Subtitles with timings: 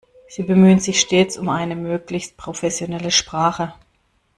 [0.27, 3.75] Sie bemühen sich stets um eine möglichst professionelle Sprache.